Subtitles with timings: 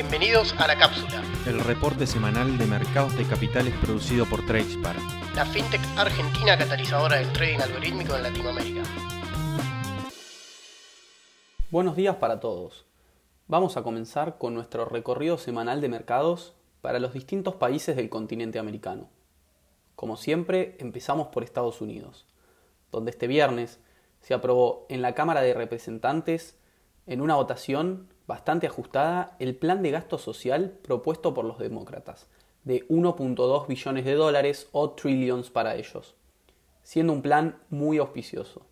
[0.00, 4.94] Bienvenidos a La Cápsula, el reporte semanal de mercados de capitales producido por Tradespar,
[5.34, 8.82] la fintech argentina catalizadora del trading algorítmico en Latinoamérica.
[11.72, 12.86] Buenos días para todos.
[13.48, 18.60] Vamos a comenzar con nuestro recorrido semanal de mercados para los distintos países del continente
[18.60, 19.10] americano.
[19.96, 22.24] Como siempre, empezamos por Estados Unidos,
[22.92, 23.80] donde este viernes
[24.20, 26.56] se aprobó en la Cámara de Representantes
[27.08, 32.28] en una votación bastante ajustada el plan de gasto social propuesto por los demócratas,
[32.62, 36.14] de 1.2 billones de dólares o trillions para ellos,
[36.82, 38.66] siendo un plan muy auspicioso.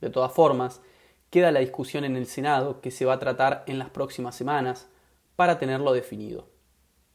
[0.00, 0.80] De todas formas,
[1.28, 4.88] queda la discusión en el Senado que se va a tratar en las próximas semanas
[5.34, 6.46] para tenerlo definido.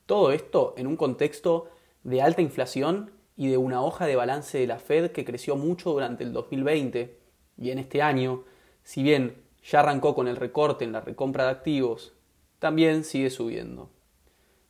[0.06, 1.70] Todo esto en un contexto
[2.04, 5.92] de alta inflación y de una hoja de balance de la Fed que creció mucho
[5.92, 7.18] durante el 2020
[7.58, 8.44] y en este año,
[8.84, 12.14] si bien ya arrancó con el recorte en la recompra de activos,
[12.60, 13.90] también sigue subiendo.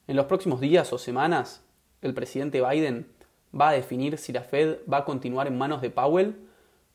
[0.08, 1.64] En los próximos días o semanas,
[2.02, 3.08] el presidente Biden
[3.60, 6.36] va a definir si la Fed va a continuar en manos de Powell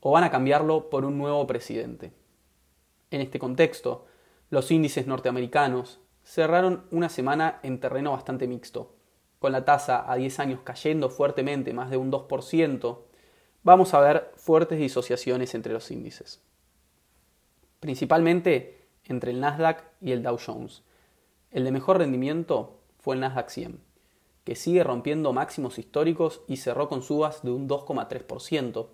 [0.01, 2.13] o van a cambiarlo por un nuevo presidente.
[3.13, 4.07] En este contexto,
[4.51, 8.97] los índices norteamericanos cerraron una semana en terreno bastante mixto.
[9.39, 12.99] Con la tasa a 10 años cayendo fuertemente más de un 2%,
[13.63, 16.43] vamos a ver fuertes disociaciones entre los índices
[17.83, 20.85] principalmente entre el Nasdaq y el Dow Jones.
[21.51, 23.81] El de mejor rendimiento fue el Nasdaq 100,
[24.45, 28.87] que sigue rompiendo máximos históricos y cerró con subas de un 2,3%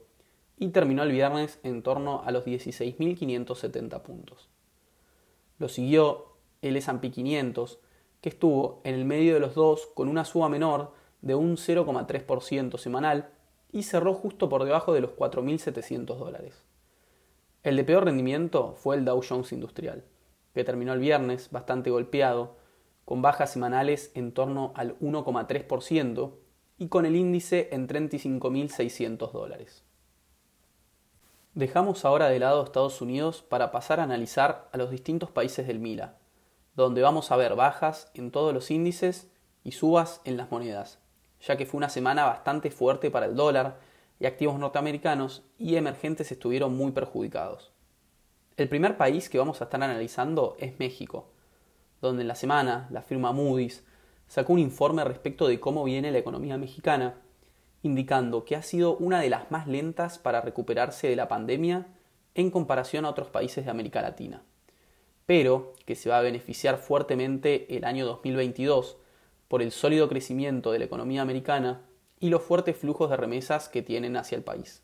[0.56, 4.48] y terminó el viernes en torno a los 16.570 puntos.
[5.58, 6.28] Lo siguió
[6.62, 7.80] el S&P 500,
[8.22, 12.78] que estuvo en el medio de los dos con una suba menor de un 0,3%
[12.78, 13.28] semanal
[13.70, 16.64] y cerró justo por debajo de los 4.700 dólares.
[17.68, 20.02] El de peor rendimiento fue el Dow Jones Industrial,
[20.54, 22.56] que terminó el viernes bastante golpeado,
[23.04, 26.32] con bajas semanales en torno al 1,3%
[26.78, 29.84] y con el índice en 35.600 dólares.
[31.52, 35.78] Dejamos ahora de lado Estados Unidos para pasar a analizar a los distintos países del
[35.78, 36.16] MILA,
[36.74, 39.30] donde vamos a ver bajas en todos los índices
[39.62, 41.00] y subas en las monedas,
[41.42, 43.78] ya que fue una semana bastante fuerte para el dólar
[44.20, 47.72] y activos norteamericanos y emergentes estuvieron muy perjudicados.
[48.56, 51.30] El primer país que vamos a estar analizando es México,
[52.00, 53.84] donde en la semana la firma Moody's
[54.26, 57.14] sacó un informe respecto de cómo viene la economía mexicana,
[57.82, 61.86] indicando que ha sido una de las más lentas para recuperarse de la pandemia
[62.34, 64.42] en comparación a otros países de América Latina,
[65.26, 68.96] pero que se va a beneficiar fuertemente el año 2022
[69.46, 71.87] por el sólido crecimiento de la economía americana
[72.20, 74.82] y los fuertes flujos de remesas que tienen hacia el país.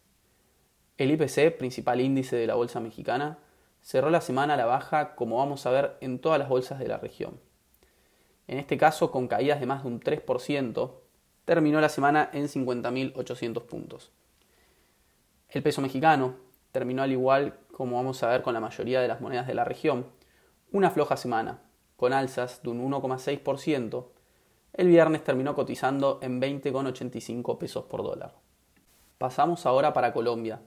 [0.97, 3.39] El IPC, principal índice de la bolsa mexicana,
[3.81, 6.89] cerró la semana a la baja como vamos a ver en todas las bolsas de
[6.89, 7.41] la región.
[8.47, 10.93] En este caso, con caídas de más de un 3%,
[11.45, 14.12] terminó la semana en 50.800 puntos.
[15.49, 16.37] El peso mexicano
[16.72, 19.65] terminó al igual como vamos a ver con la mayoría de las monedas de la
[19.65, 20.06] región,
[20.72, 21.61] una floja semana,
[21.97, 24.06] con alzas de un 1,6%
[24.75, 28.35] el viernes terminó cotizando en 20,85 pesos por dólar.
[29.19, 30.62] Pasamos ahora para Colombia,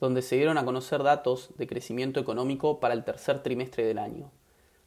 [0.00, 4.30] donde se dieron a conocer datos de crecimiento económico para el tercer trimestre del año,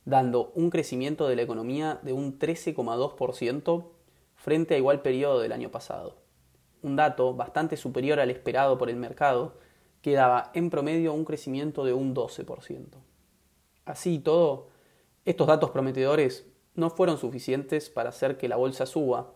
[0.06, 3.85] dando un crecimiento de la economía de un 13,2%
[4.35, 6.17] frente a igual periodo del año pasado.
[6.81, 9.59] Un dato bastante superior al esperado por el mercado,
[10.01, 12.85] que daba en promedio un crecimiento de un 12%.
[13.85, 14.69] Así y todo,
[15.25, 19.33] estos datos prometedores no fueron suficientes para hacer que la bolsa suba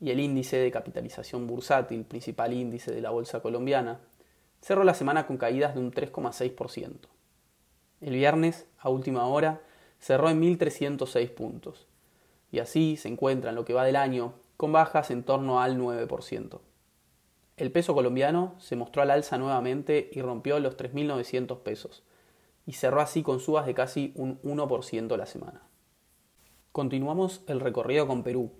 [0.00, 4.00] y el índice de capitalización bursátil, principal índice de la bolsa colombiana,
[4.60, 7.08] cerró la semana con caídas de un 3,6%.
[8.00, 9.60] El viernes, a última hora,
[9.98, 11.88] cerró en 1.306 puntos,
[12.52, 15.76] y así se encuentra en lo que va del año con bajas en torno al
[15.76, 16.60] 9%.
[17.56, 22.04] El peso colombiano se mostró al alza nuevamente y rompió los 3.900 pesos,
[22.66, 25.62] y cerró así con subas de casi un 1% la semana.
[26.74, 28.50] Continuamos el recorrido con Perú,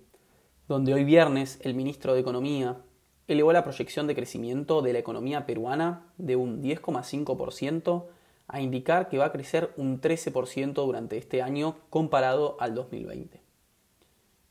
[0.69, 2.81] donde hoy viernes el ministro de Economía
[3.27, 8.05] elevó la proyección de crecimiento de la economía peruana de un 10,5%
[8.47, 13.41] a indicar que va a crecer un 13% durante este año comparado al 2020.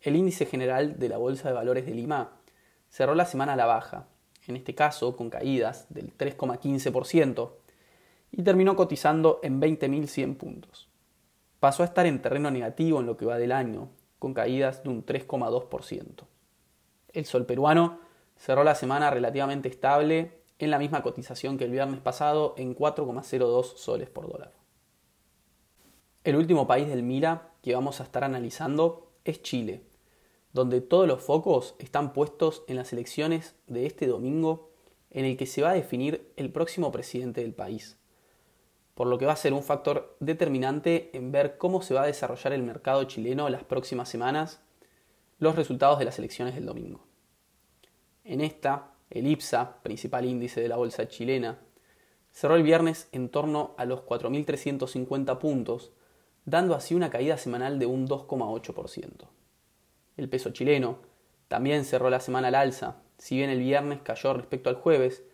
[0.03, 2.33] El índice general de la Bolsa de Valores de Lima
[2.91, 4.09] cerró la semana a la baja,
[4.47, 7.53] en este caso con caídas del 3,15%,
[8.31, 10.91] y terminó cotizando en 20.100 puntos
[11.65, 13.89] pasó a estar en terreno negativo en lo que va del año,
[14.19, 16.25] con caídas de un 3,2%.
[17.15, 18.01] El sol peruano
[18.37, 23.77] cerró la semana relativamente estable en la misma cotización que el viernes pasado en 4,02
[23.77, 24.53] soles por dólar.
[26.23, 29.87] El último país del Mira que vamos a estar analizando es Chile,
[30.53, 34.69] donde todos los focos están puestos en las elecciones de este domingo
[35.09, 37.97] en el que se va a definir el próximo presidente del país,
[38.95, 42.07] por lo que va a ser un factor determinante en ver cómo se va a
[42.07, 44.61] desarrollar el mercado chileno las próximas semanas,
[45.39, 47.05] los resultados de las elecciones del domingo.
[48.23, 51.59] En esta, el IPSA, principal índice de la bolsa chilena,
[52.33, 55.93] cerró el viernes en torno a los 4.350 puntos,
[56.45, 59.29] dando así una caída semanal de un 2,8%.
[60.17, 60.99] El peso chileno
[61.49, 65.25] también cerró la semana al alza, si bien el viernes cayó respecto al jueves,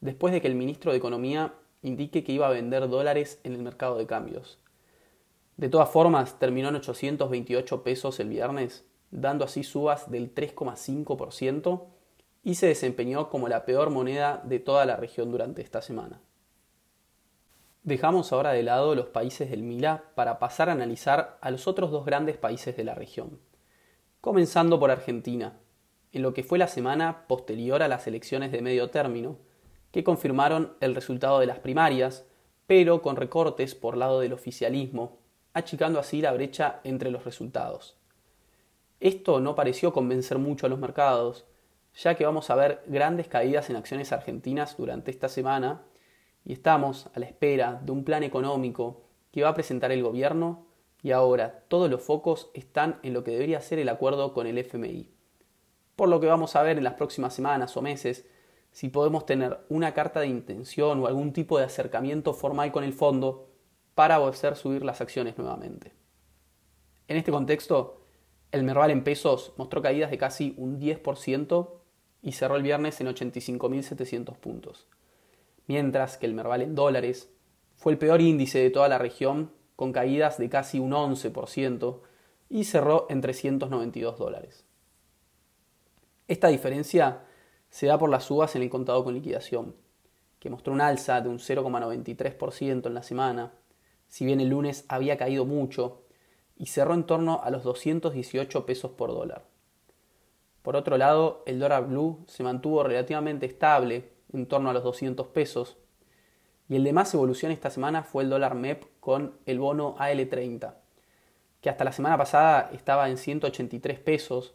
[0.00, 1.54] después de que el ministro de Economía
[1.86, 4.58] indique que iba a vender dólares en el mercado de cambios.
[5.56, 11.84] De todas formas, terminó en 828 pesos el viernes, dando así subas del 3,5%
[12.42, 16.20] y se desempeñó como la peor moneda de toda la región durante esta semana.
[17.84, 21.92] Dejamos ahora de lado los países del Mila para pasar a analizar a los otros
[21.92, 23.38] dos grandes países de la región,
[24.20, 25.60] comenzando por Argentina,
[26.12, 29.38] en lo que fue la semana posterior a las elecciones de medio término,
[29.96, 32.26] que confirmaron el resultado de las primarias,
[32.66, 35.16] pero con recortes por lado del oficialismo,
[35.54, 37.96] achicando así la brecha entre los resultados.
[39.00, 41.46] Esto no pareció convencer mucho a los mercados,
[41.94, 45.80] ya que vamos a ver grandes caídas en acciones argentinas durante esta semana
[46.44, 49.00] y estamos a la espera de un plan económico
[49.32, 50.66] que va a presentar el gobierno
[51.02, 54.58] y ahora todos los focos están en lo que debería ser el acuerdo con el
[54.58, 55.08] FMI.
[55.96, 58.26] Por lo que vamos a ver en las próximas semanas o meses
[58.76, 62.92] si podemos tener una carta de intención o algún tipo de acercamiento formal con el
[62.92, 63.48] fondo
[63.94, 65.94] para hacer subir las acciones nuevamente.
[67.08, 68.02] En este contexto,
[68.52, 71.70] el Merval en pesos mostró caídas de casi un 10%
[72.20, 74.86] y cerró el viernes en 85.700 puntos,
[75.66, 77.32] mientras que el Merval en dólares
[77.76, 82.00] fue el peor índice de toda la región con caídas de casi un 11%
[82.50, 84.66] y cerró en 392 dólares.
[86.28, 87.22] Esta diferencia
[87.76, 89.76] se da por las subas en el contado con liquidación,
[90.38, 93.52] que mostró un alza de un 0,93% en la semana,
[94.08, 96.00] si bien el lunes había caído mucho
[96.56, 99.44] y cerró en torno a los 218 pesos por dólar.
[100.62, 105.26] Por otro lado, el dólar blue se mantuvo relativamente estable, en torno a los 200
[105.26, 105.76] pesos,
[106.70, 110.76] y el de más evolución esta semana fue el dólar MEP con el bono AL30,
[111.60, 114.54] que hasta la semana pasada estaba en 183 pesos,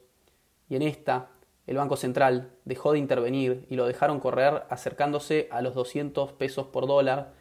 [0.68, 1.30] y en esta
[1.68, 6.68] el Banco Central dejó de intervenir y lo dejaron correr acercándose a los 200 pesos
[6.68, 7.34] por dólar,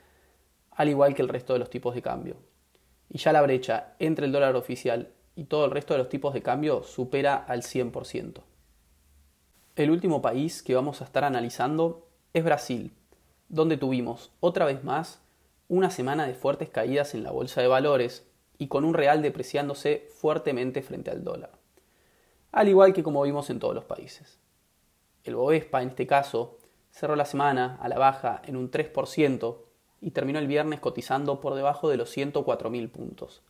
[0.71, 2.37] al igual que el resto de los tipos de cambio.
[3.09, 6.35] Y ya la brecha entre el dólar oficial y todo el resto de los tipos
[6.35, 8.43] de cambio supera al 100%.
[9.77, 12.93] El último país que vamos a estar analizando es Brasil,
[13.49, 15.23] donde tuvimos otra vez más
[15.69, 18.27] una semana de fuertes caídas en la bolsa de valores
[18.59, 21.60] y con un real depreciándose fuertemente frente al dólar
[22.53, 24.39] al igual que como vimos en todos los países.
[25.25, 26.59] El Bovespa, en este caso,
[26.91, 29.59] cerró la semana a la baja en un 3%
[30.01, 33.43] y terminó el viernes cotizando por debajo de los 104.000 puntos,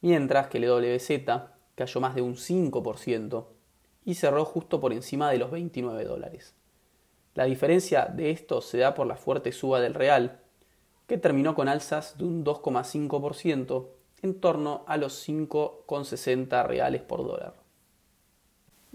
[0.00, 3.46] mientras que el WZ cayó más de un 5%
[4.04, 6.54] y cerró justo por encima de los 29 dólares.
[7.34, 10.40] La diferencia de esto se da por la fuerte suba del real,
[11.06, 13.88] que terminó con alzas de un 2,5%
[14.22, 17.67] en torno a los 5,60 reales por dólar.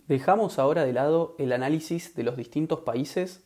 [0.07, 3.43] Dejamos ahora de lado el análisis de los distintos países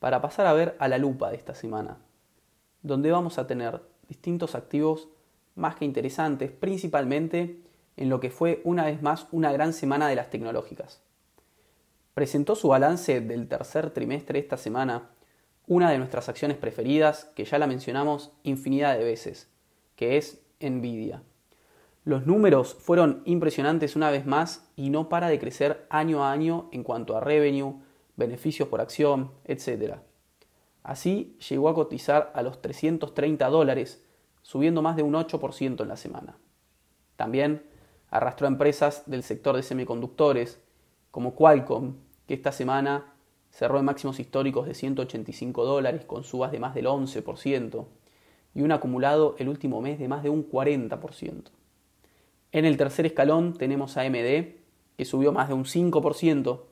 [0.00, 1.98] para pasar a ver a la lupa de esta semana,
[2.82, 5.08] donde vamos a tener distintos activos
[5.54, 7.60] más que interesantes, principalmente
[7.96, 11.00] en lo que fue una vez más una gran semana de las tecnológicas.
[12.14, 15.10] Presentó su balance del tercer trimestre esta semana
[15.68, 19.48] una de nuestras acciones preferidas, que ya la mencionamos infinidad de veces,
[19.94, 21.22] que es Nvidia.
[22.10, 26.68] Los números fueron impresionantes una vez más y no para de crecer año a año
[26.72, 27.76] en cuanto a revenue,
[28.16, 29.98] beneficios por acción, etc.
[30.82, 34.04] Así llegó a cotizar a los 330 dólares,
[34.42, 36.36] subiendo más de un 8% en la semana.
[37.14, 37.62] También
[38.08, 40.60] arrastró a empresas del sector de semiconductores,
[41.12, 41.94] como Qualcomm,
[42.26, 43.14] que esta semana
[43.50, 47.86] cerró en máximos históricos de 185 dólares con subas de más del 11%
[48.52, 51.52] y un acumulado el último mes de más de un 40%.
[52.52, 54.56] En el tercer escalón tenemos a AMD,
[54.96, 56.62] que subió más de un 5%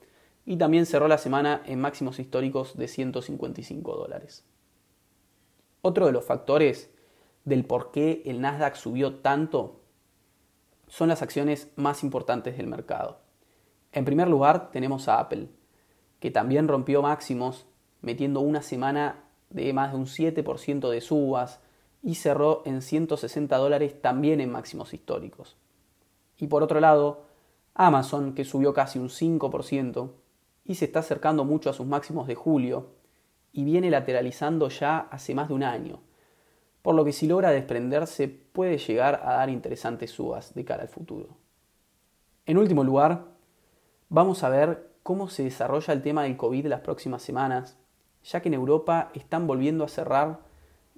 [0.45, 4.45] y también cerró la semana en máximos históricos de 155 dólares.
[5.83, 6.91] Otro de los factores
[7.45, 9.81] del por qué el Nasdaq subió tanto
[10.89, 13.21] son las acciones más importantes del mercado.
[13.93, 15.49] En primer lugar tenemos a Apple,
[16.19, 17.67] que también rompió máximos,
[18.01, 21.61] metiendo una semana de más de un 7% de subas
[22.03, 25.57] y cerró en 160 dólares también en máximos históricos.
[26.39, 27.25] Y por otro lado,
[27.75, 30.11] Amazon, que subió casi un 5%
[30.65, 32.91] y se está acercando mucho a sus máximos de julio
[33.53, 36.01] y viene lateralizando ya hace más de un año,
[36.83, 40.89] por lo que si logra desprenderse puede llegar a dar interesantes subas de cara al
[40.89, 41.37] futuro.
[42.47, 43.25] En último lugar,
[44.09, 47.79] vamos a ver cómo se desarrolla el tema del COVID las próximas semanas,
[48.23, 50.41] ya que en Europa están volviendo a cerrar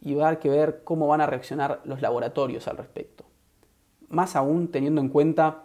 [0.00, 3.29] y va a haber que ver cómo van a reaccionar los laboratorios al respecto.
[4.10, 5.62] Más aún teniendo en cuenta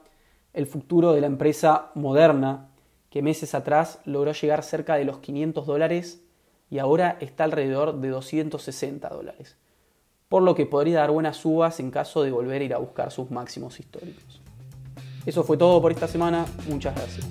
[0.54, 2.70] el futuro de la empresa Moderna,
[3.10, 6.22] que meses atrás logró llegar cerca de los 500 dólares
[6.70, 9.58] y ahora está alrededor de 260 dólares,
[10.30, 13.12] por lo que podría dar buenas subas en caso de volver a ir a buscar
[13.12, 14.42] sus máximos históricos.
[15.26, 17.26] Eso fue todo por esta semana, muchas gracias.